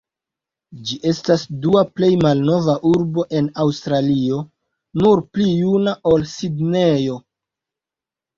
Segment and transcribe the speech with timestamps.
[0.91, 4.39] Ĝi estas dua plej malnova urbo en Aŭstralio,
[5.03, 7.21] nur pli juna ol Sidnejo.